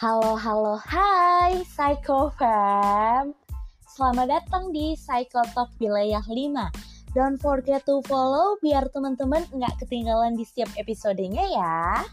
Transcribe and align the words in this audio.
Halo, 0.00 0.32
halo, 0.32 0.80
hai 0.80 1.60
Psycho 1.60 2.32
Fam. 2.40 3.36
Selamat 3.84 4.32
datang 4.32 4.72
di 4.72 4.96
Psycho 4.96 5.44
Talk 5.52 5.76
Wilayah 5.76 6.24
5. 6.24 7.12
Don't 7.12 7.36
forget 7.36 7.84
to 7.84 8.00
follow 8.08 8.56
biar 8.64 8.88
teman-teman 8.88 9.44
nggak 9.52 9.76
ketinggalan 9.76 10.40
di 10.40 10.48
setiap 10.48 10.72
episodenya 10.80 11.44
ya. 11.52 12.08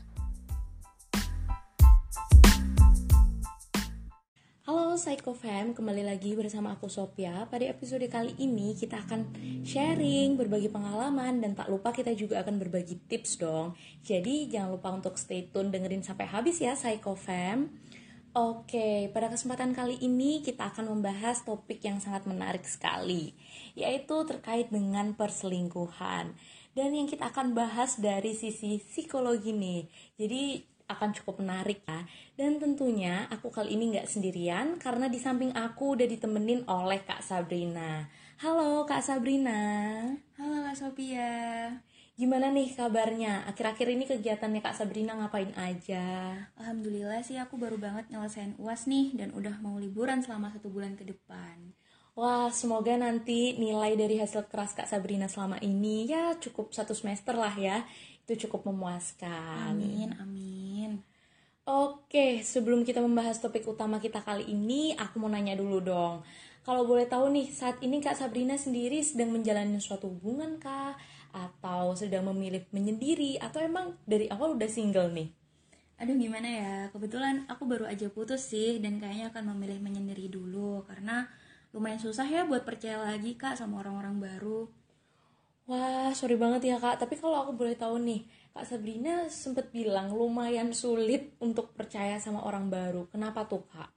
Halo 5.07 5.15
Psycho 5.23 5.39
Fam, 5.39 5.71
kembali 5.71 6.03
lagi 6.03 6.35
bersama 6.35 6.75
aku 6.75 6.91
Sophia. 6.91 7.47
Pada 7.47 7.63
episode 7.63 8.03
kali 8.11 8.35
ini 8.43 8.75
kita 8.75 8.99
akan 9.07 9.23
sharing, 9.63 10.35
berbagi 10.35 10.67
pengalaman, 10.67 11.39
dan 11.39 11.55
tak 11.55 11.71
lupa 11.71 11.95
kita 11.95 12.11
juga 12.11 12.43
akan 12.43 12.59
berbagi 12.59 12.99
tips 13.07 13.39
dong. 13.39 13.71
Jadi 14.03 14.51
jangan 14.51 14.75
lupa 14.75 14.91
untuk 14.91 15.15
stay 15.15 15.47
tune 15.47 15.71
dengerin 15.71 16.03
sampai 16.03 16.27
habis 16.27 16.59
ya 16.59 16.75
Psycho 16.75 17.15
Fam. 17.15 17.71
Oke, 18.35 19.07
pada 19.15 19.31
kesempatan 19.31 19.71
kali 19.71 19.95
ini 20.03 20.43
kita 20.43 20.75
akan 20.75 20.91
membahas 20.91 21.39
topik 21.47 21.79
yang 21.87 22.03
sangat 22.03 22.27
menarik 22.27 22.67
sekali, 22.67 23.31
yaitu 23.79 24.27
terkait 24.27 24.67
dengan 24.75 25.15
perselingkuhan. 25.15 26.35
Dan 26.75 26.91
yang 26.91 27.07
kita 27.07 27.31
akan 27.31 27.55
bahas 27.55 27.95
dari 27.95 28.35
sisi 28.35 28.83
psikologi 28.83 29.55
nih. 29.55 29.87
Jadi 30.19 30.75
akan 30.87 31.11
cukup 31.11 31.43
menarik 31.43 31.83
ya. 31.83 32.07
Dan 32.39 32.57
tentunya 32.57 33.27
aku 33.27 33.51
kali 33.51 33.75
ini 33.75 33.95
nggak 33.95 34.07
sendirian 34.07 34.79
karena 34.79 35.11
di 35.11 35.19
samping 35.19 35.51
aku 35.53 35.99
udah 35.99 36.07
ditemenin 36.07 36.63
oleh 36.67 37.03
Kak 37.03 37.21
Sabrina. 37.21 38.07
Halo 38.39 38.87
Kak 38.87 39.03
Sabrina. 39.03 39.59
Halo 40.39 40.57
Kak 40.63 40.77
Sophia. 40.79 41.69
Gimana 42.17 42.49
nih 42.49 42.73
kabarnya? 42.73 43.45
Akhir-akhir 43.45 43.93
ini 43.93 44.09
kegiatannya 44.09 44.65
Kak 44.65 44.73
Sabrina 44.73 45.13
ngapain 45.13 45.53
aja? 45.53 46.33
Alhamdulillah 46.57 47.21
sih 47.21 47.37
aku 47.37 47.61
baru 47.61 47.77
banget 47.77 48.09
nyelesain 48.09 48.57
UAS 48.57 48.89
nih 48.89 49.13
dan 49.13 49.29
udah 49.37 49.61
mau 49.61 49.77
liburan 49.77 50.25
selama 50.25 50.49
satu 50.49 50.73
bulan 50.73 50.97
ke 50.97 51.05
depan. 51.05 51.77
Wah, 52.17 52.49
semoga 52.49 52.97
nanti 52.97 53.53
nilai 53.61 53.93
dari 53.93 54.17
hasil 54.17 54.49
keras 54.49 54.73
Kak 54.73 54.89
Sabrina 54.89 55.29
selama 55.29 55.61
ini 55.61 56.09
ya 56.09 56.33
cukup 56.41 56.73
satu 56.73 56.97
semester 56.97 57.37
lah 57.37 57.53
ya. 57.53 57.85
Itu 58.27 58.51
cukup 58.51 58.67
memuaskan. 58.67 59.71
Amin, 59.71 60.11
amin. 60.19 60.99
Oke, 61.63 62.43
sebelum 62.43 62.83
kita 62.83 62.99
membahas 62.99 63.39
topik 63.39 63.63
utama 63.63 64.03
kita 64.03 64.19
kali 64.19 64.51
ini, 64.51 64.91
aku 64.99 65.15
mau 65.15 65.31
nanya 65.31 65.55
dulu 65.55 65.79
dong. 65.79 66.27
Kalau 66.67 66.83
boleh 66.83 67.07
tahu 67.07 67.31
nih, 67.31 67.47
saat 67.47 67.79
ini 67.79 68.03
Kak 68.03 68.19
Sabrina 68.19 68.59
sendiri 68.59 68.99
sedang 68.99 69.31
menjalani 69.31 69.79
suatu 69.79 70.11
hubungan 70.11 70.59
kah? 70.59 70.99
Atau 71.31 71.95
sedang 71.95 72.27
memilih 72.27 72.67
menyendiri? 72.75 73.39
Atau 73.39 73.63
emang 73.63 73.95
dari 74.03 74.27
awal 74.27 74.59
udah 74.59 74.67
single 74.67 75.07
nih? 75.15 75.31
Aduh 75.97 76.19
gimana 76.19 76.45
ya, 76.51 76.75
kebetulan 76.91 77.47
aku 77.47 77.63
baru 77.63 77.87
aja 77.87 78.11
putus 78.11 78.51
sih 78.51 78.83
dan 78.83 78.99
kayaknya 78.99 79.33
akan 79.33 79.55
memilih 79.55 79.79
menyendiri 79.81 80.29
dulu 80.29 80.85
karena 80.85 81.25
lumayan 81.73 81.97
susah 81.97 82.27
ya 82.29 82.45
buat 82.45 82.67
percaya 82.67 83.01
lagi 83.01 83.33
kak 83.33 83.57
sama 83.57 83.81
orang-orang 83.81 84.21
baru. 84.21 84.69
Wah, 85.67 86.15
sorry 86.15 86.39
banget 86.39 86.61
ya 86.71 86.75
kak, 86.79 86.95
tapi 87.03 87.19
kalau 87.19 87.43
aku 87.43 87.51
boleh 87.59 87.75
tahu 87.75 87.99
nih, 87.99 88.23
Kak 88.55 88.63
Sabrina 88.63 89.27
sempat 89.27 89.67
bilang 89.75 90.15
lumayan 90.15 90.71
sulit 90.71 91.35
untuk 91.43 91.75
percaya 91.75 92.15
sama 92.23 92.39
orang 92.47 92.71
baru. 92.71 93.03
Kenapa 93.11 93.43
tuh 93.51 93.67
kak? 93.67 93.91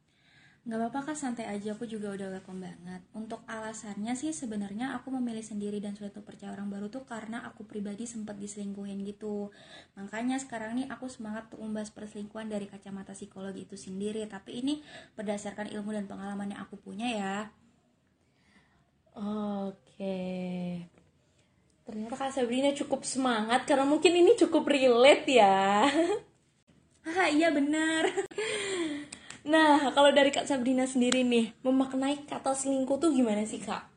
Gak 0.66 0.76
apa-apa 0.76 1.00
kak, 1.08 1.16
santai 1.16 1.46
aja. 1.46 1.72
Aku 1.78 1.86
juga 1.86 2.10
udah 2.12 2.28
welcome 2.34 2.60
banget. 2.66 3.00
Untuk 3.14 3.40
alasannya 3.46 4.12
sih 4.18 4.34
sebenarnya 4.34 4.98
aku 4.98 5.14
memilih 5.14 5.46
sendiri 5.46 5.78
dan 5.78 5.94
sulit 5.94 6.12
untuk 6.12 6.28
percaya 6.34 6.52
orang 6.52 6.68
baru 6.68 6.90
tuh 6.90 7.06
karena 7.06 7.46
aku 7.48 7.64
pribadi 7.64 8.04
sempat 8.04 8.36
diselingkuhin 8.36 9.00
gitu. 9.06 9.54
Makanya 9.96 10.36
sekarang 10.42 10.76
nih 10.76 10.90
aku 10.90 11.06
semangat 11.06 11.48
untuk 11.54 11.64
membahas 11.64 11.94
perselingkuhan 11.94 12.50
dari 12.50 12.66
kacamata 12.66 13.14
psikologi 13.14 13.64
itu 13.64 13.78
sendiri. 13.78 14.26
Tapi 14.26 14.58
ini 14.58 14.82
berdasarkan 15.14 15.70
ilmu 15.70 15.94
dan 15.94 16.10
pengalaman 16.10 16.50
yang 16.50 16.66
aku 16.66 16.76
punya 16.82 17.08
ya. 17.14 17.36
Oke 19.16 20.18
ternyata 21.90 22.14
Kak 22.14 22.30
Sabrina 22.30 22.70
cukup 22.70 23.02
semangat 23.02 23.66
karena 23.66 23.82
mungkin 23.82 24.14
ini 24.14 24.38
cukup 24.38 24.70
relate 24.70 25.26
ya. 25.26 25.82
Ah 27.00 27.32
iya 27.32 27.48
benar. 27.48 28.12
Nah, 29.48 29.88
kalau 29.96 30.12
dari 30.12 30.28
Kak 30.28 30.44
Sabrina 30.44 30.84
sendiri 30.84 31.24
nih, 31.24 31.56
memaknai 31.64 32.28
kata 32.28 32.52
selingkuh 32.52 33.00
tuh 33.00 33.16
gimana 33.16 33.40
sih 33.48 33.56
Kak? 33.56 33.88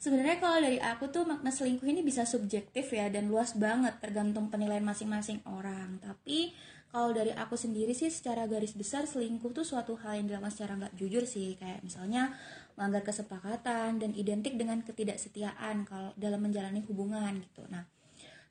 Sebenarnya 0.00 0.40
kalau 0.40 0.64
dari 0.64 0.80
aku 0.80 1.12
tuh 1.12 1.28
makna 1.28 1.52
selingkuh 1.52 1.84
ini 1.84 2.00
bisa 2.00 2.24
subjektif 2.24 2.88
ya 2.88 3.12
dan 3.12 3.28
luas 3.28 3.52
banget 3.52 4.00
tergantung 4.00 4.48
penilaian 4.48 4.80
masing-masing 4.80 5.44
orang. 5.44 6.00
Tapi 6.00 6.56
kalau 6.88 7.14
dari 7.14 7.30
aku 7.30 7.54
sendiri 7.54 7.94
sih 7.94 8.08
secara 8.08 8.48
garis 8.48 8.74
besar 8.74 9.04
selingkuh 9.04 9.52
tuh 9.52 9.62
suatu 9.62 9.94
hal 10.00 10.18
yang 10.18 10.26
dilakukan 10.26 10.50
secara 10.56 10.72
nggak 10.80 10.96
jujur 10.96 11.22
sih 11.28 11.54
kayak 11.60 11.84
misalnya 11.84 12.34
melanggar 12.80 13.04
kesepakatan 13.04 14.00
dan 14.00 14.10
identik 14.16 14.56
dengan 14.56 14.80
ketidaksetiaan 14.80 15.84
kalau 15.84 16.16
dalam 16.16 16.40
menjalani 16.40 16.80
hubungan 16.88 17.44
gitu. 17.44 17.68
Nah, 17.68 17.84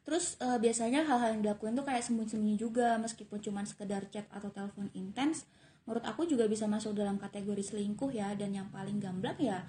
terus 0.05 0.37
e, 0.37 0.45
biasanya 0.61 1.01
hal-hal 1.01 1.33
yang 1.33 1.41
dilakukan 1.41 1.73
tuh 1.73 1.81
kayak 1.81 2.05
sembunyi-sembunyi 2.05 2.61
juga 2.61 3.01
meskipun 3.01 3.41
cuma 3.41 3.65
sekedar 3.65 4.05
chat 4.13 4.29
atau 4.29 4.53
telepon 4.53 4.93
intens. 4.93 5.49
Menurut 5.89 6.05
aku 6.05 6.29
juga 6.29 6.45
bisa 6.45 6.69
masuk 6.69 6.93
dalam 6.93 7.17
kategori 7.17 7.73
selingkuh 7.73 8.13
ya 8.13 8.37
dan 8.37 8.53
yang 8.53 8.69
paling 8.69 9.01
gamblang 9.01 9.41
ya 9.41 9.65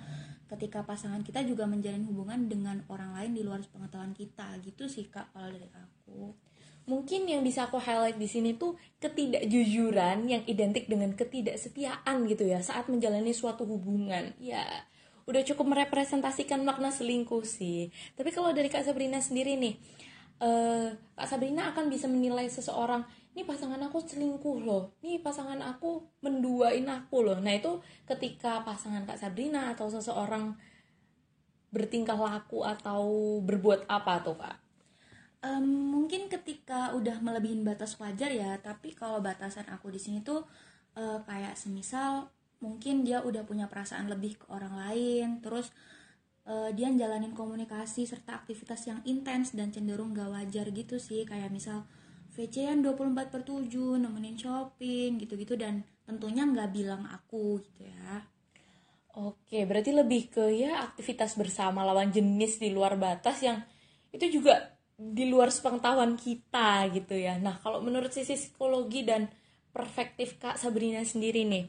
ketika 0.53 0.85
pasangan 0.85 1.25
kita 1.25 1.41
juga 1.49 1.65
menjalin 1.65 2.05
hubungan 2.05 2.45
dengan 2.51 2.85
orang 2.93 3.17
lain 3.17 3.33
di 3.33 3.43
luar 3.47 3.65
pengetahuan 3.71 4.13
kita 4.13 4.59
gitu 4.67 4.91
sih 4.91 5.07
kak 5.07 5.31
kalau 5.33 5.49
dari 5.49 5.71
aku 5.71 6.35
mungkin 6.89 7.29
yang 7.29 7.45
bisa 7.45 7.69
aku 7.69 7.77
highlight 7.77 8.17
di 8.17 8.29
sini 8.29 8.57
tuh 8.57 8.77
ketidakjujuran 9.01 10.27
yang 10.27 10.43
identik 10.49 10.89
dengan 10.89 11.13
ketidaksetiaan 11.17 12.25
gitu 12.29 12.49
ya 12.49 12.61
saat 12.65 12.89
menjalani 12.89 13.33
suatu 13.33 13.69
hubungan. 13.69 14.33
Ya 14.41 14.65
udah 15.29 15.43
cukup 15.47 15.77
merepresentasikan 15.77 16.63
makna 16.67 16.91
selingkuh 16.91 17.45
sih. 17.47 17.93
Tapi 18.19 18.35
kalau 18.35 18.51
dari 18.51 18.67
kak 18.67 18.83
Sabrina 18.83 19.23
sendiri 19.23 19.55
nih 19.57 19.75
uh, 20.43 20.91
kak 21.15 21.29
Sabrina 21.29 21.71
akan 21.71 21.87
bisa 21.87 22.09
menilai 22.11 22.49
seseorang 22.51 23.05
ini 23.31 23.47
pasangan 23.47 23.79
aku 23.79 24.03
selingkuh 24.03 24.59
loh. 24.67 24.99
Ini 25.07 25.23
pasangan 25.23 25.63
aku 25.63 26.19
menduain 26.27 26.85
aku 26.91 27.23
loh. 27.23 27.39
Nah 27.39 27.55
itu 27.55 27.79
ketika 28.09 28.67
pasangan 28.67 29.07
kak 29.07 29.21
Sabrina 29.23 29.71
atau 29.71 29.87
seseorang 29.87 30.59
bertingkah 31.71 32.19
laku 32.19 32.67
atau 32.67 33.39
berbuat 33.47 33.87
apa 33.87 34.27
tuh 34.27 34.35
kak 34.35 34.59
um, 35.45 35.67
mungkin 35.97 36.29
ketika 36.33 36.93
udah 36.97 37.21
melebihin 37.21 37.65
batas 37.65 37.97
wajar 38.01 38.33
ya 38.33 38.57
tapi 38.61 38.97
kalau 38.97 39.21
batasan 39.21 39.69
aku 39.69 39.93
di 39.93 40.01
sini 40.01 40.21
tuh 40.25 40.45
uh, 40.97 41.21
kayak 41.25 41.57
semisal 41.57 42.33
mungkin 42.61 43.03
dia 43.05 43.25
udah 43.25 43.45
punya 43.49 43.69
perasaan 43.69 44.09
lebih 44.13 44.37
ke 44.37 44.47
orang 44.53 44.77
lain 44.77 45.29
terus 45.41 45.73
uh, 46.51 46.71
dia 46.75 46.89
jalanin 46.91 47.33
komunikasi 47.33 48.05
serta 48.05 48.43
aktivitas 48.43 48.87
yang 48.91 49.01
intens 49.07 49.53
dan 49.53 49.71
cenderung 49.75 50.11
gak 50.17 50.31
wajar 50.31 50.67
gitu 50.75 50.97
sih. 50.99 51.23
Kayak 51.23 51.55
misal 51.55 51.85
VC-an 52.31 52.83
24 52.83 53.31
per 53.31 53.43
7 53.43 53.67
nemenin 53.99 54.39
shopping 54.39 55.19
gitu-gitu 55.19 55.59
dan 55.59 55.83
tentunya 56.07 56.47
nggak 56.47 56.71
bilang 56.71 57.03
aku 57.11 57.59
gitu 57.59 57.91
ya. 57.91 58.23
Oke, 59.19 59.67
berarti 59.67 59.91
lebih 59.91 60.31
ke 60.31 60.55
ya 60.55 60.87
aktivitas 60.87 61.35
bersama 61.35 61.83
lawan 61.83 62.15
jenis 62.15 62.63
di 62.63 62.71
luar 62.71 62.95
batas 62.95 63.43
yang 63.43 63.59
itu 64.15 64.39
juga 64.39 64.79
di 65.01 65.33
luar 65.33 65.49
sepengetahuan 65.49 66.13
kita 66.21 66.85
gitu 66.93 67.17
ya. 67.17 67.41
Nah, 67.41 67.57
kalau 67.65 67.81
menurut 67.81 68.13
sisi 68.13 68.37
psikologi 68.37 69.01
dan 69.01 69.33
perspektif 69.73 70.37
Kak 70.37 70.61
Sabrina 70.61 71.01
sendiri 71.01 71.49
nih, 71.49 71.65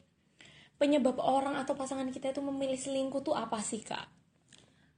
penyebab 0.75 1.15
orang 1.23 1.55
atau 1.55 1.71
pasangan 1.71 2.11
kita 2.11 2.35
itu 2.35 2.43
memilih 2.43 2.75
selingkuh 2.75 3.23
tuh 3.23 3.39
apa 3.39 3.63
sih 3.63 3.79
Kak? 3.87 4.03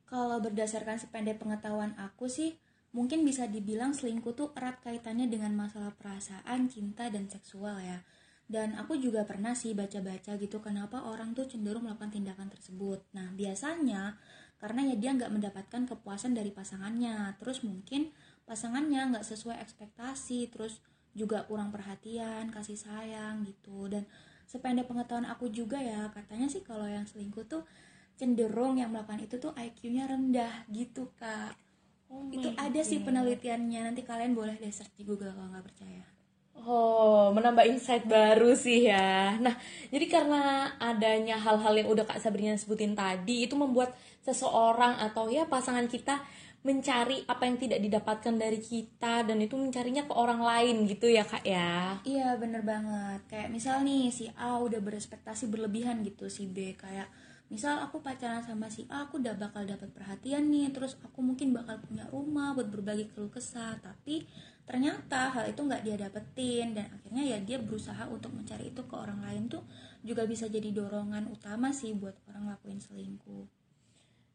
Kalau 0.10 0.42
berdasarkan 0.42 0.98
sependek 0.98 1.38
pengetahuan 1.38 1.94
aku 2.02 2.26
sih, 2.26 2.58
mungkin 2.98 3.22
bisa 3.22 3.46
dibilang 3.46 3.94
selingkuh 3.94 4.34
tuh 4.34 4.50
erat 4.58 4.82
kaitannya 4.82 5.30
dengan 5.30 5.54
masalah 5.54 5.94
perasaan, 5.94 6.74
cinta, 6.74 7.14
dan 7.14 7.30
seksual 7.30 7.78
ya. 7.86 8.02
Dan 8.50 8.74
aku 8.78 8.98
juga 8.98 9.30
pernah 9.30 9.54
sih 9.54 9.78
baca-baca 9.78 10.38
gitu 10.42 10.58
kenapa 10.58 11.06
orang 11.06 11.38
tuh 11.38 11.46
cenderung 11.46 11.86
melakukan 11.86 12.14
tindakan 12.14 12.50
tersebut. 12.50 13.14
Nah, 13.14 13.30
biasanya 13.34 14.18
karena 14.64 14.88
ya 14.88 14.96
dia 14.96 15.12
nggak 15.12 15.28
mendapatkan 15.28 15.84
kepuasan 15.92 16.32
dari 16.40 16.56
pasangannya. 16.56 17.36
Terus 17.36 17.68
mungkin 17.68 18.16
pasangannya 18.48 19.12
nggak 19.12 19.28
sesuai 19.28 19.60
ekspektasi 19.60 20.48
terus 20.48 20.80
juga 21.12 21.44
kurang 21.44 21.76
perhatian 21.76 22.48
kasih 22.48 22.80
sayang 22.80 23.44
gitu. 23.44 23.92
Dan 23.92 24.08
sependek 24.48 24.88
pengetahuan 24.88 25.28
aku 25.28 25.52
juga 25.52 25.84
ya 25.84 26.08
katanya 26.16 26.48
sih 26.48 26.64
kalau 26.64 26.88
yang 26.88 27.04
selingkuh 27.04 27.44
tuh 27.44 27.68
cenderung 28.16 28.80
yang 28.80 28.96
melakukan 28.96 29.20
itu 29.20 29.36
tuh 29.36 29.52
IQ-nya 29.52 30.08
rendah 30.08 30.64
gitu 30.72 31.12
kak. 31.20 31.60
Oh 32.08 32.32
itu 32.32 32.48
ada 32.56 32.80
sih 32.88 33.04
penelitiannya. 33.04 33.92
Nanti 33.92 34.08
kalian 34.08 34.32
boleh 34.32 34.56
deh 34.56 34.72
search 34.72 34.96
di 34.96 35.04
Google 35.04 35.36
kalau 35.36 35.52
nggak 35.52 35.68
percaya 35.68 36.13
Oh, 36.54 37.34
menambah 37.34 37.66
insight 37.66 38.06
baru 38.06 38.54
sih 38.54 38.88
ya. 38.88 39.36
Nah, 39.42 39.58
jadi 39.90 40.06
karena 40.08 40.72
adanya 40.78 41.36
hal-hal 41.42 41.74
yang 41.76 41.90
udah 41.92 42.06
Kak 42.06 42.22
Sabrina 42.22 42.56
sebutin 42.56 42.94
tadi, 42.94 43.50
itu 43.50 43.58
membuat 43.58 43.92
seseorang 44.24 45.02
atau 45.02 45.28
ya 45.28 45.44
pasangan 45.50 45.90
kita 45.92 46.24
mencari 46.64 47.28
apa 47.28 47.44
yang 47.44 47.60
tidak 47.60 47.80
didapatkan 47.84 48.36
dari 48.40 48.56
kita 48.64 49.28
dan 49.28 49.38
itu 49.44 49.60
mencarinya 49.60 50.08
ke 50.08 50.14
orang 50.16 50.40
lain 50.40 50.88
gitu 50.88 51.12
ya 51.12 51.28
kak 51.28 51.44
ya 51.44 52.00
iya 52.08 52.40
bener 52.40 52.64
banget 52.64 53.20
kayak 53.28 53.52
misal 53.52 53.84
nih 53.84 54.08
si 54.08 54.32
A 54.40 54.64
udah 54.64 54.80
berespektasi 54.80 55.52
berlebihan 55.52 56.00
gitu 56.08 56.32
si 56.32 56.48
B 56.48 56.72
kayak 56.80 57.12
misal 57.54 57.78
aku 57.86 58.02
pacaran 58.02 58.42
sama 58.42 58.66
si 58.74 58.90
A 58.90 59.06
aku 59.06 59.22
udah 59.22 59.38
bakal 59.38 59.64
dapat 59.70 59.94
perhatian 59.94 60.50
nih 60.50 60.74
terus 60.74 60.98
aku 61.06 61.22
mungkin 61.22 61.54
bakal 61.54 61.78
punya 61.86 62.10
rumah 62.10 62.58
buat 62.58 62.74
berbagi 62.74 63.14
keluh 63.14 63.30
kesah 63.30 63.78
tapi 63.78 64.26
ternyata 64.66 65.30
hal 65.30 65.54
itu 65.54 65.62
nggak 65.62 65.86
dia 65.86 65.96
dapetin 66.02 66.74
dan 66.74 66.90
akhirnya 66.90 67.24
ya 67.24 67.38
dia 67.46 67.62
berusaha 67.62 68.10
untuk 68.10 68.34
mencari 68.34 68.74
itu 68.74 68.82
ke 68.90 68.96
orang 68.98 69.22
lain 69.22 69.54
tuh 69.54 69.62
juga 70.02 70.26
bisa 70.26 70.50
jadi 70.50 70.74
dorongan 70.74 71.30
utama 71.30 71.70
sih 71.70 71.94
buat 71.94 72.18
orang 72.34 72.58
lakuin 72.58 72.82
selingkuh 72.82 73.64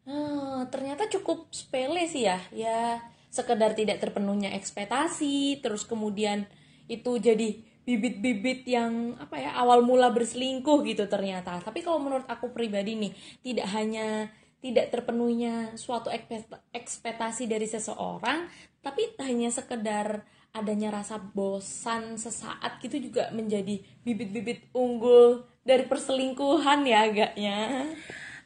Hmm, 0.09 0.65
ternyata 0.73 1.05
cukup 1.13 1.53
sepele 1.53 2.09
sih 2.09 2.25
ya. 2.25 2.41
Ya, 2.49 3.05
sekedar 3.29 3.77
tidak 3.77 4.01
terpenuhnya 4.01 4.57
ekspektasi, 4.57 5.61
terus 5.61 5.85
kemudian 5.85 6.49
itu 6.89 7.21
jadi 7.21 7.61
bibit-bibit 7.89 8.69
yang 8.69 9.17
apa 9.17 9.41
ya 9.41 9.57
awal 9.57 9.81
mula 9.81 10.13
berselingkuh 10.13 10.85
gitu 10.85 11.09
ternyata. 11.09 11.57
Tapi 11.65 11.81
kalau 11.81 11.97
menurut 11.97 12.29
aku 12.29 12.53
pribadi 12.53 13.01
nih, 13.01 13.13
tidak 13.41 13.65
hanya 13.73 14.29
tidak 14.61 14.93
terpenuhnya 14.93 15.73
suatu 15.73 16.13
ekspektasi 16.77 17.49
dari 17.49 17.65
seseorang, 17.65 18.45
tapi 18.85 19.17
hanya 19.25 19.49
sekedar 19.49 20.29
adanya 20.53 21.01
rasa 21.01 21.17
bosan 21.17 22.21
sesaat 22.21 22.77
gitu 22.85 23.01
juga 23.01 23.33
menjadi 23.33 23.81
bibit-bibit 24.05 24.69
unggul 24.77 25.49
dari 25.65 25.89
perselingkuhan 25.89 26.85
ya 26.85 27.09
agaknya. 27.09 27.89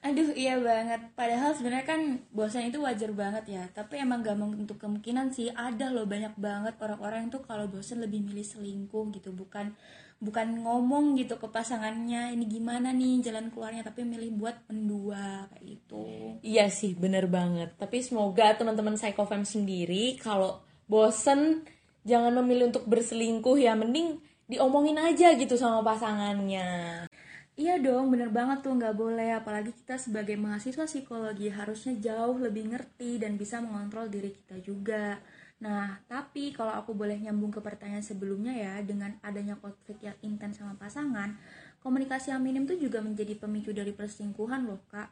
Aduh 0.02 0.34
iya 0.34 0.58
banget. 0.58 0.98
Padahal 1.14 1.54
sebenarnya 1.54 1.86
kan 1.86 2.00
bosan 2.34 2.66
itu 2.66 2.82
wajar 2.82 3.14
banget 3.14 3.44
ya. 3.46 3.64
Tapi 3.70 4.02
emang 4.02 4.26
gak 4.26 4.34
untuk 4.34 4.74
kemungkinan 4.82 5.30
sih. 5.30 5.54
Ada 5.54 5.94
loh 5.94 6.10
banyak 6.10 6.34
banget 6.34 6.74
orang-orang 6.82 7.30
tuh 7.30 7.46
kalau 7.46 7.70
bosan 7.70 8.02
lebih 8.02 8.18
milih 8.18 8.42
selingkuh 8.42 9.14
gitu. 9.14 9.30
Bukan 9.30 9.78
bukan 10.22 10.62
ngomong 10.62 11.18
gitu 11.18 11.34
ke 11.34 11.50
pasangannya 11.50 12.30
Ini 12.30 12.44
gimana 12.46 12.90
nih 12.90 13.22
jalan 13.22 13.54
keluarnya? 13.54 13.86
Tapi 13.86 14.02
milih 14.02 14.34
buat 14.34 14.58
mendua 14.66 15.46
kayak 15.54 15.62
gitu. 15.70 16.04
Iya 16.42 16.66
sih 16.66 16.98
bener 16.98 17.30
banget. 17.30 17.70
Tapi 17.78 18.02
semoga 18.02 18.58
teman-teman 18.58 18.98
Psychofam 18.98 19.46
sendiri 19.46 20.18
Kalau 20.18 20.66
bosan 20.90 21.62
jangan 22.02 22.34
memilih 22.42 22.74
untuk 22.74 22.90
berselingkuh 22.90 23.54
ya. 23.54 23.78
Mending 23.78 24.18
diomongin 24.50 24.98
aja 24.98 25.38
gitu 25.38 25.54
sama 25.54 25.86
pasangannya 25.86 27.06
Iya 27.52 27.76
dong, 27.84 28.08
bener 28.08 28.32
banget 28.32 28.64
tuh 28.64 28.72
nggak 28.72 28.96
boleh. 28.96 29.36
Apalagi 29.36 29.76
kita 29.76 30.00
sebagai 30.00 30.36
mahasiswa 30.40 30.88
psikologi 30.88 31.52
harusnya 31.52 31.92
jauh 32.00 32.40
lebih 32.40 32.72
ngerti 32.72 33.20
dan 33.20 33.36
bisa 33.36 33.60
mengontrol 33.60 34.08
diri 34.08 34.32
kita 34.32 34.56
juga. 34.64 35.20
Nah, 35.60 36.00
tapi 36.08 36.50
kalau 36.56 36.72
aku 36.74 36.96
boleh 36.96 37.20
nyambung 37.20 37.52
ke 37.52 37.60
pertanyaan 37.60 38.02
sebelumnya 38.02 38.56
ya, 38.56 38.74
dengan 38.82 39.14
adanya 39.22 39.54
konflik 39.60 40.00
yang 40.00 40.16
intens 40.24 40.58
sama 40.58 40.74
pasangan, 40.80 41.36
komunikasi 41.84 42.32
yang 42.34 42.42
minim 42.42 42.64
tuh 42.64 42.80
juga 42.80 42.98
menjadi 43.04 43.36
pemicu 43.38 43.70
dari 43.70 43.92
perselingkuhan 43.92 44.66
loh, 44.66 44.80
Kak. 44.90 45.08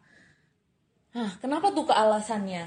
Hah, 1.15 1.33
kenapa 1.39 1.71
tuh 1.71 1.87
ke 1.87 1.95
alasannya? 1.95 2.67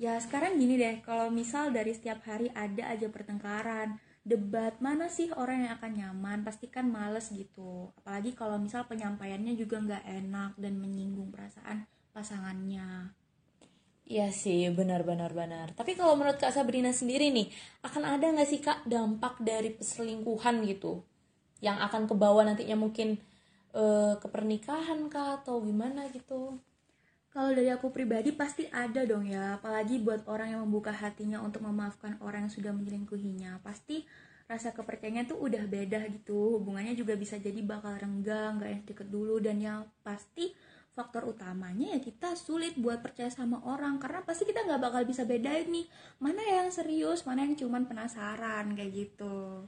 Ya, 0.00 0.16
sekarang 0.24 0.56
gini 0.56 0.80
deh, 0.80 1.04
kalau 1.04 1.28
misal 1.28 1.68
dari 1.74 1.92
setiap 1.92 2.24
hari 2.24 2.48
ada 2.56 2.88
aja 2.88 3.12
pertengkaran, 3.12 4.00
debat 4.22 4.78
mana 4.78 5.10
sih 5.10 5.34
orang 5.34 5.66
yang 5.66 5.72
akan 5.74 5.92
nyaman 5.98 6.38
pasti 6.46 6.70
kan 6.70 6.86
males 6.86 7.34
gitu 7.34 7.90
apalagi 7.98 8.38
kalau 8.38 8.54
misal 8.58 8.86
penyampaiannya 8.86 9.58
juga 9.58 9.82
nggak 9.82 10.04
enak 10.06 10.50
dan 10.62 10.78
menyinggung 10.78 11.34
perasaan 11.34 11.90
pasangannya 12.14 13.10
Iya 14.02 14.34
sih, 14.34 14.66
benar-benar 14.74 15.30
benar. 15.30 15.72
Tapi 15.78 15.94
kalau 15.94 16.18
menurut 16.18 16.36
Kak 16.36 16.50
Sabrina 16.50 16.90
sendiri 16.90 17.30
nih, 17.30 17.48
akan 17.86 18.02
ada 18.18 18.34
nggak 18.34 18.48
sih 18.50 18.58
Kak 18.58 18.84
dampak 18.84 19.38
dari 19.38 19.72
perselingkuhan 19.72 20.66
gitu? 20.66 21.06
Yang 21.62 21.78
akan 21.86 22.02
ke 22.10 22.14
bawah 22.18 22.42
nantinya 22.42 22.76
mungkin 22.76 23.22
uh, 23.72 24.18
ke 24.18 24.26
kah 24.66 24.84
atau 25.38 25.62
gimana 25.62 26.10
gitu? 26.10 26.58
Kalau 27.32 27.56
dari 27.56 27.72
aku 27.72 27.88
pribadi 27.88 28.28
pasti 28.36 28.68
ada 28.68 29.08
dong 29.08 29.24
ya, 29.24 29.56
apalagi 29.56 29.96
buat 30.04 30.28
orang 30.28 30.52
yang 30.52 30.60
membuka 30.68 30.92
hatinya 30.92 31.40
untuk 31.40 31.64
memaafkan 31.64 32.20
orang 32.20 32.44
yang 32.44 32.52
sudah 32.52 32.72
menyelingkuhinya. 32.76 33.64
Pasti 33.64 34.04
rasa 34.44 34.76
kepercayaannya 34.76 35.24
tuh 35.24 35.40
udah 35.40 35.64
beda 35.64 36.12
gitu, 36.12 36.60
hubungannya 36.60 36.92
juga 36.92 37.16
bisa 37.16 37.40
jadi 37.40 37.56
bakal 37.64 37.96
renggang, 37.96 38.60
gak 38.60 38.68
yang 38.68 38.82
deket 38.84 39.08
dulu, 39.08 39.40
dan 39.40 39.56
yang 39.64 39.88
pasti 40.04 40.52
faktor 40.92 41.24
utamanya 41.24 41.96
ya 41.96 42.00
kita 42.04 42.36
sulit 42.36 42.76
buat 42.76 43.00
percaya 43.00 43.32
sama 43.32 43.64
orang 43.64 43.96
karena 43.96 44.20
pasti 44.28 44.44
kita 44.44 44.60
nggak 44.68 44.82
bakal 44.92 45.02
bisa 45.08 45.24
bedain 45.24 45.64
nih 45.72 45.88
mana 46.20 46.44
yang 46.44 46.68
serius 46.68 47.24
mana 47.24 47.48
yang 47.48 47.56
cuman 47.56 47.88
penasaran 47.88 48.76
kayak 48.76 48.92
gitu 48.92 49.64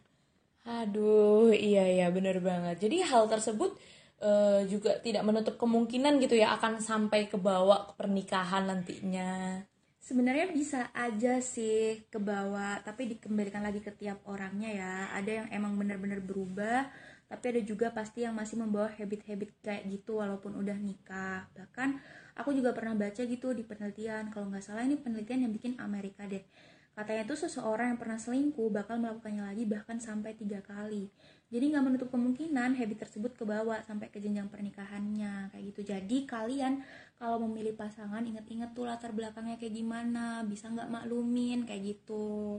aduh 0.69 1.49
iya 1.49 1.89
iya 1.89 2.07
bener 2.13 2.45
banget 2.45 2.77
jadi 2.77 3.09
hal 3.09 3.25
tersebut 3.33 3.73
uh, 4.21 4.63
juga 4.69 5.01
tidak 5.03 5.25
menutup 5.27 5.57
kemungkinan 5.59 6.21
gitu 6.23 6.39
ya 6.39 6.55
akan 6.55 6.79
sampai 6.79 7.27
ke 7.27 7.41
bawah 7.41 7.91
ke 7.91 7.93
pernikahan 7.99 8.69
nantinya. 8.69 9.63
Sebenarnya 10.05 10.53
bisa 10.53 10.93
aja 10.93 11.41
sih 11.41 12.05
ke 12.13 12.21
bawah 12.21 12.77
tapi 12.85 13.09
dikembalikan 13.17 13.65
lagi 13.65 13.81
ke 13.81 13.89
tiap 13.97 14.21
orangnya 14.29 14.69
ya. 14.69 14.95
Ada 15.17 15.31
yang 15.43 15.49
emang 15.49 15.81
benar-benar 15.81 16.21
berubah 16.21 16.87
tapi 17.25 17.57
ada 17.57 17.63
juga 17.65 17.89
pasti 17.89 18.23
yang 18.23 18.37
masih 18.37 18.61
membawa 18.61 18.93
habit-habit 18.95 19.59
kayak 19.65 19.89
gitu 19.89 20.21
walaupun 20.21 20.55
udah 20.61 20.77
nikah. 20.77 21.49
Bahkan 21.57 21.99
aku 22.37 22.53
juga 22.53 22.77
pernah 22.77 22.93
baca 22.93 23.25
gitu 23.25 23.57
di 23.57 23.65
penelitian 23.65 24.29
kalau 24.29 24.53
nggak 24.53 24.63
salah 24.63 24.85
ini 24.85 25.01
penelitian 25.01 25.49
yang 25.49 25.53
bikin 25.57 25.81
Amerika 25.81 26.29
deh. 26.29 26.45
Katanya 26.95 27.27
tuh 27.27 27.49
seseorang 27.49 27.97
yang 27.97 27.99
pernah 27.99 28.21
selingkuh 28.21 28.71
bakal 28.71 29.03
melakukannya 29.03 29.43
lagi 29.43 29.67
bahkan 29.67 29.99
sampai 29.99 30.39
tiga 30.39 30.63
kali 30.63 31.11
jadi 31.52 31.70
nggak 31.70 31.85
menutup 31.85 32.08
kemungkinan 32.11 32.75
habit 32.75 33.06
tersebut 33.06 33.37
kebawa 33.37 33.85
sampai 33.87 34.11
ke 34.11 34.19
jenjang 34.19 34.50
pernikahannya 34.50 35.52
kayak 35.52 35.64
gitu. 35.70 35.81
Jadi 35.87 36.26
kalian 36.26 36.82
kalau 37.14 37.38
memilih 37.46 37.76
pasangan 37.79 38.25
inget-inget 38.26 38.75
tuh 38.75 38.88
latar 38.88 39.14
belakangnya 39.14 39.61
kayak 39.61 39.76
gimana 39.76 40.43
bisa 40.43 40.67
nggak 40.73 40.91
maklumin 40.91 41.62
kayak 41.62 41.94
gitu. 41.94 42.58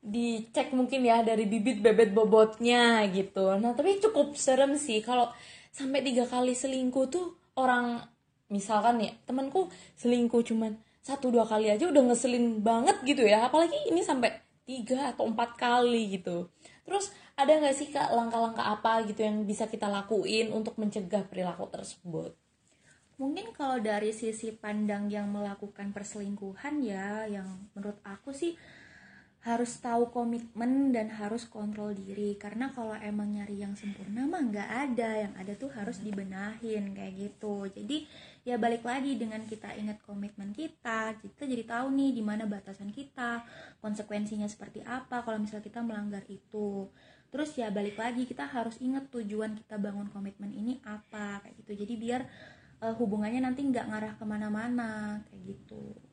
Dicek 0.00 0.72
mungkin 0.72 1.04
ya 1.04 1.20
dari 1.20 1.44
bibit 1.44 1.84
bebet 1.84 2.16
bobotnya 2.16 3.04
gitu. 3.12 3.52
Nah 3.60 3.76
tapi 3.76 4.00
cukup 4.00 4.38
serem 4.40 4.78
sih 4.80 5.04
kalau 5.04 5.28
sampai 5.74 6.00
tiga 6.00 6.24
kali 6.24 6.56
selingkuh 6.56 7.12
tuh 7.12 7.36
orang 7.60 8.00
misalkan 8.48 9.04
ya 9.04 9.12
temanku 9.28 9.68
selingkuh 10.00 10.40
cuman 10.48 10.80
satu 11.04 11.28
dua 11.28 11.44
kali 11.44 11.68
aja 11.68 11.84
udah 11.84 12.08
ngeselin 12.08 12.64
banget 12.64 12.96
gitu 13.04 13.26
ya. 13.28 13.52
Apalagi 13.52 13.76
ini 13.92 14.00
sampai 14.00 14.47
tiga 14.68 15.16
atau 15.16 15.24
empat 15.24 15.56
kali 15.56 16.20
gitu 16.20 16.52
terus 16.84 17.08
ada 17.38 17.54
nggak 17.54 17.76
sih 17.78 17.94
kak 17.94 18.10
langkah-langkah 18.10 18.66
apa 18.66 19.06
gitu 19.06 19.22
yang 19.22 19.46
bisa 19.46 19.70
kita 19.70 19.86
lakuin 19.86 20.50
untuk 20.50 20.74
mencegah 20.74 21.22
perilaku 21.22 21.70
tersebut? 21.70 22.34
Mungkin 23.14 23.54
kalau 23.54 23.78
dari 23.78 24.10
sisi 24.10 24.50
pandang 24.50 25.06
yang 25.06 25.30
melakukan 25.30 25.94
perselingkuhan 25.94 26.82
ya, 26.82 27.30
yang 27.30 27.70
menurut 27.78 28.02
aku 28.02 28.34
sih 28.34 28.58
harus 29.48 29.80
tahu 29.80 30.12
komitmen 30.12 30.92
dan 30.92 31.08
harus 31.08 31.48
kontrol 31.48 31.96
diri. 31.96 32.36
Karena 32.36 32.68
kalau 32.68 32.92
emang 33.00 33.32
nyari 33.32 33.64
yang 33.64 33.72
sempurna 33.72 34.28
mah 34.28 34.44
nggak 34.44 34.68
ada. 34.68 35.10
Yang 35.24 35.34
ada 35.40 35.52
tuh 35.56 35.70
harus 35.72 35.96
dibenahin 36.04 36.92
kayak 36.92 37.14
gitu. 37.16 37.64
Jadi 37.72 38.04
ya 38.44 38.60
balik 38.60 38.84
lagi 38.84 39.16
dengan 39.16 39.40
kita 39.48 39.72
ingat 39.72 40.04
komitmen 40.04 40.52
kita. 40.52 41.16
Kita 41.16 41.48
jadi 41.48 41.64
tahu 41.64 41.88
nih 41.96 42.10
di 42.12 42.20
mana 42.20 42.44
batasan 42.44 42.92
kita 42.92 43.40
konsekuensinya 43.80 44.44
seperti 44.44 44.84
apa 44.84 45.24
kalau 45.24 45.40
misal 45.40 45.64
kita 45.64 45.80
melanggar 45.80 46.28
itu. 46.28 46.92
Terus 47.32 47.56
ya 47.56 47.72
balik 47.72 47.96
lagi 47.96 48.28
kita 48.28 48.44
harus 48.44 48.76
inget 48.84 49.08
tujuan 49.08 49.56
kita 49.56 49.80
bangun 49.80 50.12
komitmen 50.12 50.52
ini 50.52 50.76
apa 50.84 51.40
kayak 51.40 51.56
gitu. 51.64 51.72
Jadi 51.88 51.94
biar 51.96 52.20
uh, 52.84 52.94
hubungannya 53.00 53.40
nanti 53.48 53.64
nggak 53.64 53.86
ngarah 53.88 54.12
ke 54.20 54.24
mana-mana 54.28 55.24
kayak 55.32 55.56
gitu 55.56 56.07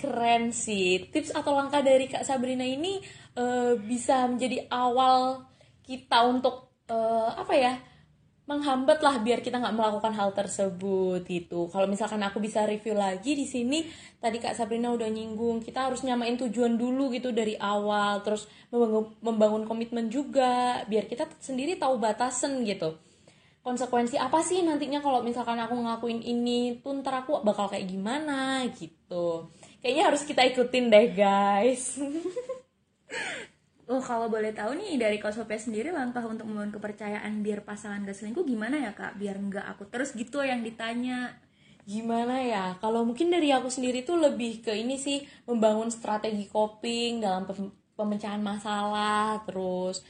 keren 0.00 0.50
sih 0.56 1.12
tips 1.12 1.36
atau 1.36 1.52
langkah 1.52 1.84
dari 1.84 2.08
kak 2.08 2.24
Sabrina 2.24 2.64
ini 2.64 3.04
uh, 3.36 3.76
bisa 3.76 4.24
menjadi 4.24 4.66
awal 4.72 5.44
kita 5.84 6.24
untuk 6.24 6.72
uh, 6.88 7.36
apa 7.36 7.54
ya 7.54 7.72
menghambat 8.50 8.98
lah 8.98 9.22
biar 9.22 9.46
kita 9.46 9.62
nggak 9.62 9.78
melakukan 9.78 10.10
hal 10.10 10.34
tersebut 10.34 11.22
gitu. 11.22 11.70
Kalau 11.70 11.86
misalkan 11.86 12.18
aku 12.26 12.42
bisa 12.42 12.66
review 12.66 12.98
lagi 12.98 13.38
di 13.38 13.46
sini, 13.46 13.86
tadi 14.18 14.42
Kak 14.42 14.58
Sabrina 14.58 14.90
udah 14.90 15.06
nyinggung, 15.06 15.62
kita 15.62 15.86
harus 15.86 16.02
nyamain 16.02 16.34
tujuan 16.34 16.74
dulu 16.74 17.14
gitu 17.14 17.30
dari 17.30 17.54
awal, 17.54 18.26
terus 18.26 18.50
membangun, 18.74 19.14
membangun 19.22 19.62
komitmen 19.70 20.10
juga, 20.10 20.82
biar 20.90 21.06
kita 21.06 21.30
sendiri 21.38 21.78
tahu 21.78 22.02
batasan 22.02 22.66
gitu. 22.66 22.98
Konsekuensi 23.70 24.18
apa 24.18 24.42
sih 24.42 24.66
nantinya 24.66 24.98
kalau 24.98 25.22
misalkan 25.22 25.54
aku 25.54 25.78
ngelakuin 25.78 26.26
ini, 26.26 26.82
tuh 26.82 26.90
ntar 26.98 27.22
aku 27.22 27.38
bakal 27.46 27.70
kayak 27.70 27.86
gimana 27.86 28.66
gitu. 28.74 29.46
Kayaknya 29.78 30.02
harus 30.10 30.26
kita 30.26 30.42
ikutin 30.42 30.90
deh 30.90 31.14
guys. 31.14 32.02
Oh 33.90 33.98
kalau 33.98 34.30
boleh 34.30 34.54
tahu 34.54 34.78
nih 34.78 35.02
dari 35.02 35.18
Kosope 35.18 35.58
sendiri 35.58 35.90
langkah 35.90 36.22
untuk 36.22 36.46
membangun 36.46 36.78
kepercayaan 36.78 37.42
biar 37.42 37.66
pasangan 37.66 38.06
gak 38.06 38.14
selingkuh 38.14 38.46
gimana 38.46 38.78
ya 38.78 38.94
kak? 38.94 39.18
Biar 39.18 39.34
nggak 39.34 39.66
aku 39.66 39.86
terus 39.90 40.14
gitu 40.14 40.42
yang 40.42 40.62
ditanya. 40.62 41.34
gimana 41.90 42.38
ya 42.44 42.78
kalau 42.78 43.02
mungkin 43.02 43.34
dari 43.34 43.50
aku 43.50 43.66
sendiri 43.66 44.06
tuh 44.06 44.14
lebih 44.20 44.62
ke 44.62 44.70
ini 44.78 44.94
sih 44.94 45.26
membangun 45.48 45.90
strategi 45.90 46.46
coping 46.46 47.18
dalam 47.18 47.48
pemecahan 47.98 48.38
masalah 48.38 49.42
terus 49.42 50.06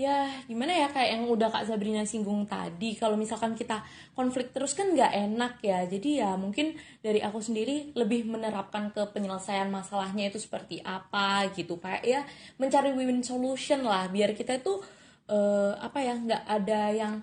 ya 0.00 0.32
gimana 0.48 0.72
ya 0.72 0.88
kayak 0.88 1.10
yang 1.20 1.24
udah 1.28 1.52
kak 1.52 1.68
Sabrina 1.68 2.08
singgung 2.08 2.48
tadi 2.48 2.96
kalau 2.96 3.20
misalkan 3.20 3.52
kita 3.52 3.84
konflik 4.16 4.48
terus 4.56 4.72
kan 4.72 4.88
nggak 4.96 5.12
enak 5.12 5.60
ya. 5.60 5.84
Jadi 5.84 6.24
ya 6.24 6.40
mungkin 6.40 6.72
dari 7.04 7.20
aku 7.20 7.44
sendiri 7.44 7.92
lebih 7.92 8.24
menerapkan 8.24 8.88
ke 8.88 9.04
penyelesaian 9.12 9.68
masalahnya 9.68 10.32
itu 10.32 10.40
seperti 10.40 10.80
apa 10.80 11.52
gitu 11.52 11.76
kayak 11.76 12.02
ya 12.08 12.20
mencari 12.56 12.96
win-win 12.96 13.20
solution 13.20 13.84
lah 13.84 14.08
biar 14.08 14.32
kita 14.32 14.56
itu 14.64 14.80
uh, 15.28 15.76
apa 15.76 15.98
ya 16.00 16.16
nggak 16.16 16.44
ada 16.48 16.82
yang 16.96 17.14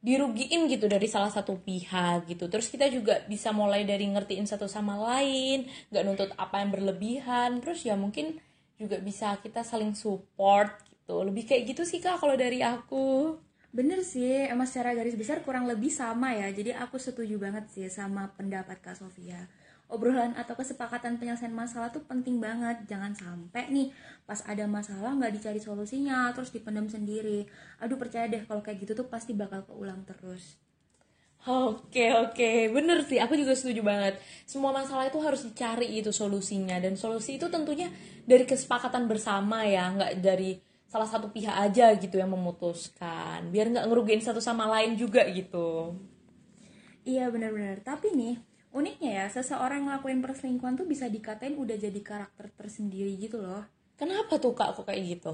dirugiin 0.00 0.64
gitu 0.68 0.88
dari 0.88 1.08
salah 1.08 1.32
satu 1.32 1.56
pihak 1.64 2.28
gitu. 2.28 2.44
Terus 2.52 2.68
kita 2.68 2.92
juga 2.92 3.24
bisa 3.24 3.56
mulai 3.56 3.88
dari 3.88 4.04
ngertiin 4.04 4.44
satu 4.44 4.68
sama 4.68 5.00
lain 5.00 5.64
nggak 5.88 6.04
nuntut 6.04 6.30
apa 6.36 6.60
yang 6.60 6.68
berlebihan. 6.76 7.64
Terus 7.64 7.88
ya 7.88 7.96
mungkin 7.96 8.36
juga 8.76 9.00
bisa 9.00 9.36
kita 9.40 9.64
saling 9.64 9.96
support 9.96 10.89
gitu. 11.10 11.26
Lebih 11.26 11.44
kayak 11.50 11.62
gitu 11.74 11.82
sih 11.82 11.98
kak 11.98 12.22
kalau 12.22 12.38
dari 12.38 12.62
aku. 12.62 13.34
Bener 13.74 14.02
sih 14.02 14.46
emang 14.46 14.66
secara 14.66 14.94
garis 14.94 15.18
besar 15.18 15.42
kurang 15.42 15.66
lebih 15.66 15.90
sama 15.90 16.30
ya. 16.34 16.46
Jadi 16.54 16.70
aku 16.70 16.98
setuju 17.02 17.34
banget 17.42 17.66
sih 17.74 17.90
sama 17.90 18.30
pendapat 18.38 18.78
kak 18.78 18.94
Sofia. 18.94 19.50
Obrolan 19.90 20.38
atau 20.38 20.54
kesepakatan 20.54 21.18
penyelesaian 21.18 21.50
masalah 21.50 21.90
tuh 21.90 22.06
penting 22.06 22.38
banget. 22.38 22.86
Jangan 22.86 23.10
sampai 23.18 23.66
nih 23.74 23.90
pas 24.22 24.38
ada 24.46 24.70
masalah 24.70 25.18
nggak 25.18 25.34
dicari 25.34 25.58
solusinya 25.58 26.30
terus 26.30 26.54
dipendam 26.54 26.86
sendiri. 26.86 27.50
Aduh 27.82 27.98
percaya 27.98 28.30
deh 28.30 28.46
kalau 28.46 28.62
kayak 28.62 28.86
gitu 28.86 28.94
tuh 28.94 29.10
pasti 29.10 29.34
bakal 29.34 29.66
keulang 29.66 30.06
terus. 30.06 30.58
Oke 31.46 32.14
oke. 32.14 32.70
Bener 32.70 33.02
sih 33.06 33.18
aku 33.18 33.34
juga 33.34 33.54
setuju 33.58 33.82
banget. 33.82 34.18
Semua 34.46 34.70
masalah 34.70 35.10
itu 35.10 35.18
harus 35.22 35.42
dicari 35.42 35.90
itu 35.90 36.14
solusinya. 36.14 36.78
Dan 36.78 36.94
solusi 36.94 37.38
itu 37.38 37.50
tentunya 37.50 37.90
dari 38.26 38.46
kesepakatan 38.46 39.10
bersama 39.10 39.66
ya 39.66 39.90
nggak 39.90 40.22
dari 40.22 40.69
salah 40.90 41.06
satu 41.06 41.30
pihak 41.30 41.54
aja 41.54 41.94
gitu 41.94 42.18
yang 42.18 42.34
memutuskan. 42.34 43.46
Biar 43.54 43.70
nggak 43.70 43.86
ngerugiin 43.86 44.18
satu 44.18 44.42
sama 44.42 44.66
lain 44.66 44.98
juga 44.98 45.22
gitu. 45.30 45.94
Iya 47.06 47.30
benar-benar. 47.30 47.78
Tapi 47.86 48.10
nih 48.10 48.42
uniknya 48.74 49.22
ya 49.22 49.26
seseorang 49.30 49.86
ngelakuin 49.86 50.18
perselingkuhan 50.18 50.74
tuh 50.74 50.90
bisa 50.90 51.06
dikatain 51.06 51.54
udah 51.54 51.78
jadi 51.78 52.00
karakter 52.02 52.50
tersendiri 52.58 53.14
gitu 53.22 53.38
loh. 53.38 53.62
Kenapa 53.94 54.42
tuh 54.42 54.50
kak 54.50 54.74
kok 54.74 54.90
kayak 54.90 55.02
gitu? 55.06 55.32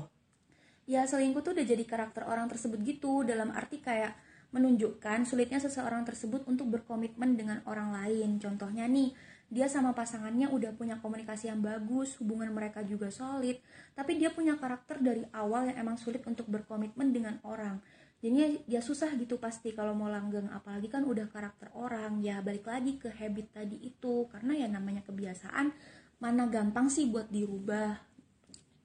Ya 0.84 1.08
selingkuh 1.08 1.40
tuh 1.40 1.56
udah 1.56 1.66
jadi 1.66 1.84
karakter 1.88 2.28
orang 2.28 2.52
tersebut 2.52 2.78
gitu 2.84 3.24
dalam 3.24 3.48
arti 3.56 3.80
kayak 3.80 4.12
menunjukkan 4.54 5.26
sulitnya 5.26 5.58
seseorang 5.58 6.06
tersebut 6.06 6.46
untuk 6.46 6.70
berkomitmen 6.70 7.34
dengan 7.34 7.58
orang 7.66 7.90
lain. 7.96 8.38
Contohnya 8.38 8.86
nih 8.86 9.10
dia 9.46 9.70
sama 9.70 9.94
pasangannya 9.94 10.50
udah 10.50 10.74
punya 10.74 10.98
komunikasi 10.98 11.46
yang 11.46 11.62
bagus, 11.62 12.18
hubungan 12.18 12.50
mereka 12.50 12.82
juga 12.82 13.14
solid, 13.14 13.62
tapi 13.94 14.18
dia 14.18 14.34
punya 14.34 14.58
karakter 14.58 14.98
dari 14.98 15.22
awal 15.30 15.70
yang 15.70 15.86
emang 15.86 15.96
sulit 15.96 16.26
untuk 16.26 16.50
berkomitmen 16.50 17.14
dengan 17.14 17.38
orang. 17.46 17.78
Jadinya 18.18 18.48
ya 18.66 18.80
susah 18.82 19.12
gitu 19.20 19.38
pasti 19.38 19.70
kalau 19.70 19.94
mau 19.94 20.10
langgeng 20.10 20.50
apalagi 20.50 20.90
kan 20.90 21.06
udah 21.06 21.28
karakter 21.30 21.70
orang. 21.76 22.24
Ya 22.24 22.42
balik 22.42 22.66
lagi 22.66 22.96
ke 22.98 23.12
habit 23.12 23.54
tadi 23.54 23.76
itu 23.78 24.26
karena 24.32 24.56
ya 24.56 24.66
namanya 24.66 25.04
kebiasaan 25.04 25.70
mana 26.18 26.48
gampang 26.48 26.88
sih 26.88 27.06
buat 27.06 27.28
dirubah. 27.28 28.00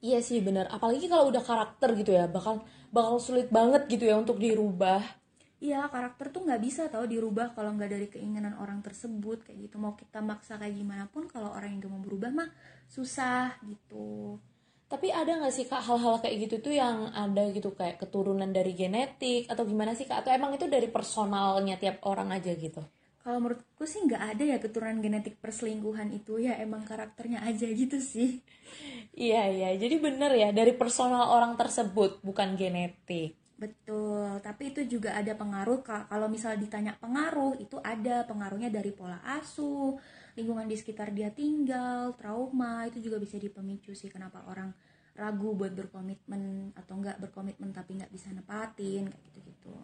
Iya 0.03 0.19
sih 0.19 0.43
bener 0.43 0.67
apalagi 0.67 1.07
kalau 1.07 1.31
udah 1.31 1.41
karakter 1.41 1.95
gitu 1.95 2.11
ya 2.11 2.27
bakal 2.27 2.65
bakal 2.91 3.17
sulit 3.17 3.47
banget 3.49 3.87
gitu 3.87 4.03
ya 4.09 4.19
untuk 4.19 4.37
dirubah 4.37 5.20
iya 5.61 5.85
karakter 5.93 6.33
tuh 6.33 6.41
nggak 6.43 6.61
bisa 6.61 6.81
tau 6.89 7.05
dirubah 7.05 7.53
kalau 7.53 7.71
nggak 7.77 7.91
dari 7.93 8.07
keinginan 8.09 8.57
orang 8.57 8.81
tersebut 8.81 9.45
kayak 9.45 9.69
gitu 9.69 9.75
mau 9.77 9.93
kita 9.93 10.19
maksa 10.19 10.57
kayak 10.57 10.75
gimana 10.75 11.05
pun 11.07 11.29
kalau 11.29 11.53
orang 11.53 11.77
yang 11.77 11.85
gak 11.85 11.93
mau 11.93 12.01
berubah 12.01 12.31
mah 12.33 12.49
susah 12.89 13.55
gitu 13.69 14.41
tapi 14.91 15.07
ada 15.07 15.39
nggak 15.39 15.55
sih 15.55 15.65
kak 15.71 15.87
hal-hal 15.87 16.19
kayak 16.19 16.35
gitu 16.51 16.55
tuh 16.59 16.75
yang 16.75 17.07
ada 17.15 17.47
gitu 17.55 17.71
kayak 17.71 17.95
keturunan 17.95 18.51
dari 18.51 18.75
genetik 18.75 19.47
atau 19.47 19.63
gimana 19.63 19.95
sih 19.95 20.03
kak? 20.03 20.27
Atau 20.27 20.35
emang 20.35 20.51
itu 20.51 20.67
dari 20.67 20.91
personalnya 20.91 21.79
tiap 21.79 22.03
orang 22.03 22.35
aja 22.35 22.51
gitu? 22.51 22.83
Kalau 23.23 23.39
menurutku 23.39 23.87
sih 23.87 24.03
nggak 24.03 24.35
ada 24.35 24.43
ya 24.43 24.57
keturunan 24.59 24.99
genetik 24.99 25.39
perselingkuhan 25.39 26.11
itu 26.11 26.43
ya 26.43 26.59
emang 26.59 26.83
karakternya 26.83 27.39
aja 27.39 27.71
gitu 27.71 28.03
sih. 28.03 28.43
iya 29.15 29.47
iya 29.47 29.79
jadi 29.79 29.95
bener 29.95 30.35
ya 30.35 30.51
dari 30.51 30.75
personal 30.75 31.31
orang 31.39 31.55
tersebut 31.55 32.19
bukan 32.19 32.59
genetik. 32.59 33.40
Betul, 33.61 34.41
tapi 34.41 34.73
itu 34.73 34.81
juga 34.97 35.13
ada 35.13 35.37
pengaruh 35.37 35.85
kalau 35.85 36.25
misal 36.25 36.57
ditanya 36.57 36.97
pengaruh 36.97 37.53
itu 37.61 37.77
ada 37.85 38.25
pengaruhnya 38.25 38.73
dari 38.73 38.89
pola 38.89 39.21
asuh, 39.37 40.01
lingkungan 40.33 40.65
di 40.65 40.73
sekitar 40.73 41.13
dia 41.13 41.29
tinggal, 41.29 42.17
trauma 42.17 42.89
itu 42.89 42.97
juga 42.97 43.21
bisa 43.21 43.37
dipemicu 43.37 43.93
sih 43.93 44.09
kenapa 44.09 44.41
orang 44.49 44.73
ragu 45.13 45.53
buat 45.53 45.77
berkomitmen 45.77 46.73
atau 46.73 46.97
enggak 46.97 47.21
berkomitmen 47.21 47.69
tapi 47.69 48.01
nggak 48.01 48.09
bisa 48.09 48.33
nepatin 48.33 49.13
kayak 49.13 49.23
gitu-gitu. 49.29 49.77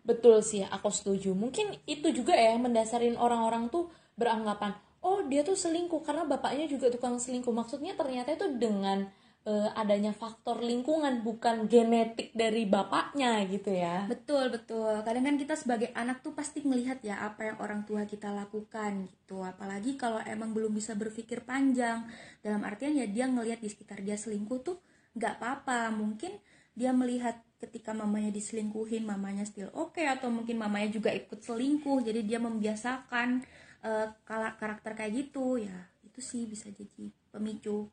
Betul 0.00 0.40
sih, 0.40 0.64
aku 0.64 0.88
setuju. 0.88 1.36
Mungkin 1.36 1.76
itu 1.84 2.08
juga 2.16 2.32
ya 2.32 2.56
mendasarin 2.56 3.20
orang-orang 3.20 3.68
tuh 3.68 3.92
beranggapan, 4.16 4.72
oh 5.04 5.28
dia 5.28 5.44
tuh 5.44 5.60
selingkuh 5.60 6.00
karena 6.00 6.24
bapaknya 6.24 6.64
juga 6.64 6.88
tukang 6.88 7.20
selingkuh. 7.20 7.52
Maksudnya 7.52 7.92
ternyata 8.00 8.32
itu 8.32 8.48
dengan 8.56 9.12
uh, 9.48 9.70
adanya 9.72 10.12
faktor 10.12 10.60
lingkungan 10.60 11.24
bukan 11.24 11.64
genetik 11.70 12.34
dari 12.36 12.68
bapaknya 12.68 13.40
gitu 13.48 13.72
ya. 13.72 14.04
Betul 14.10 14.52
betul. 14.52 15.00
Kadang 15.00 15.24
kan 15.24 15.36
kita 15.40 15.54
sebagai 15.56 15.88
anak 15.96 16.20
tuh 16.20 16.36
pasti 16.36 16.60
melihat 16.66 17.00
ya 17.00 17.24
apa 17.24 17.52
yang 17.52 17.56
orang 17.62 17.88
tua 17.88 18.04
kita 18.04 18.28
lakukan 18.32 19.08
gitu. 19.08 19.40
Apalagi 19.40 19.96
kalau 19.96 20.20
emang 20.28 20.52
belum 20.52 20.76
bisa 20.76 20.92
berpikir 20.92 21.44
panjang. 21.46 22.04
Dalam 22.44 22.60
artian 22.66 22.96
ya 22.96 23.08
dia 23.08 23.28
ngelihat 23.28 23.64
di 23.64 23.68
sekitar 23.72 24.04
dia 24.04 24.16
selingkuh 24.20 24.60
tuh 24.60 24.76
nggak 25.16 25.40
apa-apa. 25.40 25.88
Mungkin 25.94 26.36
dia 26.76 26.92
melihat 26.92 27.40
ketika 27.60 27.92
mamanya 27.92 28.32
diselingkuhin 28.32 29.04
mamanya 29.04 29.44
still 29.44 29.68
oke 29.76 29.92
okay, 29.92 30.08
atau 30.08 30.32
mungkin 30.32 30.56
mamanya 30.56 30.96
juga 30.96 31.12
ikut 31.12 31.44
selingkuh 31.44 32.00
jadi 32.00 32.24
dia 32.24 32.40
membiasakan 32.40 33.44
uh, 33.84 34.08
karakter 34.56 34.96
kayak 34.96 35.12
gitu. 35.28 35.60
Ya 35.60 35.88
itu 36.04 36.20
sih 36.24 36.48
bisa 36.48 36.72
jadi 36.72 37.12
pemicu 37.30 37.88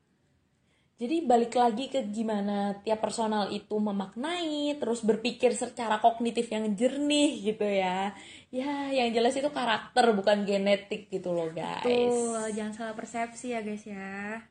jadi 0.97 1.29
balik 1.29 1.53
lagi 1.53 1.93
ke 1.93 2.09
gimana 2.09 2.73
tiap 2.81 3.05
personal 3.05 3.53
itu 3.53 3.77
memaknai, 3.77 4.81
terus 4.81 5.05
berpikir 5.05 5.53
secara 5.53 6.01
kognitif 6.01 6.49
yang 6.49 6.73
jernih 6.73 7.37
gitu 7.53 7.69
ya. 7.69 8.17
Ya, 8.49 8.89
yang 8.89 9.13
jelas 9.13 9.37
itu 9.37 9.45
karakter 9.53 10.09
bukan 10.17 10.41
genetik 10.49 11.13
gitu 11.13 11.37
loh 11.37 11.53
guys. 11.53 11.85
Tuh, 11.85 12.49
jangan 12.49 12.73
salah 12.73 12.95
persepsi 12.97 13.53
ya 13.53 13.61
guys 13.61 13.85
ya. 13.85 14.41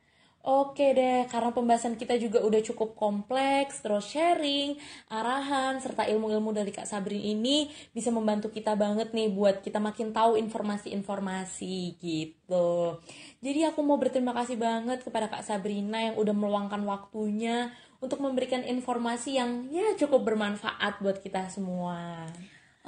Oke 0.47 0.95
deh, 0.95 1.27
karena 1.27 1.51
pembahasan 1.51 1.99
kita 1.99 2.15
juga 2.15 2.39
udah 2.39 2.63
cukup 2.63 2.95
kompleks, 2.95 3.83
terus 3.83 4.07
sharing, 4.07 4.79
arahan, 5.11 5.75
serta 5.83 6.07
ilmu-ilmu 6.07 6.55
dari 6.55 6.71
Kak 6.71 6.87
Sabrin 6.87 7.19
ini 7.19 7.67
bisa 7.91 8.15
membantu 8.15 8.47
kita 8.47 8.79
banget 8.79 9.11
nih 9.11 9.27
buat 9.27 9.59
kita 9.59 9.83
makin 9.83 10.15
tahu 10.15 10.39
informasi-informasi 10.39 11.99
gitu. 11.99 12.95
Jadi 13.43 13.59
aku 13.67 13.83
mau 13.83 13.99
berterima 13.99 14.31
kasih 14.31 14.55
banget 14.55 15.03
kepada 15.03 15.27
Kak 15.27 15.43
Sabrina 15.43 15.99
yang 15.99 16.15
udah 16.15 16.31
meluangkan 16.31 16.79
waktunya 16.87 17.75
untuk 17.99 18.23
memberikan 18.23 18.63
informasi 18.63 19.35
yang 19.35 19.67
ya 19.67 19.99
cukup 19.99 20.31
bermanfaat 20.31 21.03
buat 21.03 21.19
kita 21.19 21.51
semua. 21.51 22.23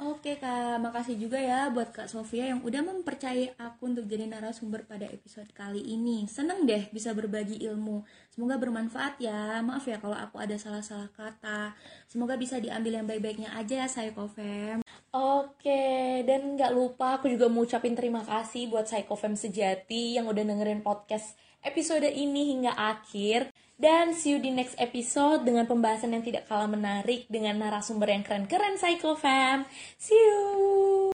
Oke 0.00 0.40
kak, 0.40 0.80
makasih 0.80 1.20
juga 1.20 1.36
ya 1.36 1.68
buat 1.68 1.92
kak 1.92 2.08
Sofia 2.08 2.48
yang 2.48 2.64
udah 2.64 2.80
mempercayai 2.80 3.52
aku 3.60 3.92
untuk 3.92 4.08
jadi 4.08 4.24
narasumber 4.32 4.88
pada 4.88 5.04
episode 5.04 5.52
kali 5.52 5.76
ini. 5.76 6.24
Seneng 6.24 6.64
deh 6.64 6.88
bisa 6.88 7.12
berbagi 7.12 7.60
ilmu. 7.68 8.08
Semoga 8.32 8.56
bermanfaat 8.56 9.20
ya. 9.20 9.60
Maaf 9.60 9.84
ya 9.84 10.00
kalau 10.00 10.16
aku 10.16 10.40
ada 10.40 10.56
salah-salah 10.56 11.12
kata. 11.12 11.76
Semoga 12.08 12.40
bisa 12.40 12.56
diambil 12.56 12.96
yang 12.96 13.04
baik-baiknya 13.04 13.52
aja 13.52 13.84
ya 13.84 13.88
Psychofem. 13.92 14.80
Oke, 15.12 16.24
dan 16.24 16.56
nggak 16.56 16.72
lupa 16.72 17.20
aku 17.20 17.28
juga 17.28 17.52
mau 17.52 17.68
ucapin 17.68 17.92
terima 17.92 18.24
kasih 18.24 18.72
buat 18.72 18.88
Psychofem 18.88 19.36
sejati 19.36 20.16
yang 20.16 20.24
udah 20.32 20.48
dengerin 20.48 20.80
podcast 20.80 21.36
episode 21.60 22.08
ini 22.08 22.56
hingga 22.56 22.72
akhir. 22.72 23.52
Dan 23.80 24.12
see 24.12 24.36
you 24.36 24.38
di 24.44 24.52
next 24.52 24.76
episode 24.76 25.48
dengan 25.48 25.64
pembahasan 25.64 26.12
yang 26.12 26.20
tidak 26.20 26.44
kalah 26.44 26.68
menarik 26.68 27.24
dengan 27.32 27.56
narasumber 27.56 28.12
yang 28.12 28.20
keren-keren 28.20 28.76
Psycho 28.76 29.16
Fam. 29.16 29.64
See 29.96 30.12
you! 30.12 31.00